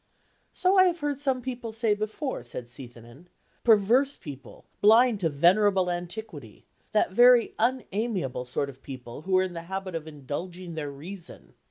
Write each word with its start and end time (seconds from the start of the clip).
"So 0.51 0.79
I 0.79 0.85
have 0.85 1.01
heard 1.01 1.19
some 1.21 1.43
people 1.43 1.71
say 1.71 1.93
before," 1.93 2.41
said 2.43 2.69
Seithenyn; 2.71 3.27
"perverse 3.63 4.17
people, 4.17 4.65
blind 4.81 5.19
to 5.19 5.29
venerable 5.29 5.91
antiquity: 5.91 6.65
that 6.91 7.11
very 7.11 7.53
unamiable 7.59 8.45
sort 8.45 8.71
of 8.71 8.81
people 8.81 9.21
who 9.21 9.37
are 9.37 9.43
in 9.43 9.53
the 9.53 9.61
habit 9.69 9.93
of 9.93 10.07
indulging 10.07 10.73
their 10.73 10.89
reason. 10.89 11.53